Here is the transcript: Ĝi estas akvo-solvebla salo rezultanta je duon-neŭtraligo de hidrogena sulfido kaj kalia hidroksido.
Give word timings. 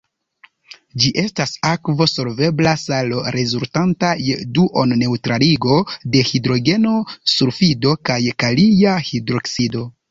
Ĝi 1.01 1.09
estas 1.23 1.51
akvo-solvebla 1.71 2.73
salo 2.85 3.21
rezultanta 3.37 4.15
je 4.29 4.39
duon-neŭtraligo 4.57 5.79
de 6.17 6.27
hidrogena 6.33 6.99
sulfido 7.37 7.97
kaj 8.11 8.23
kalia 8.45 9.01
hidroksido. 9.13 9.91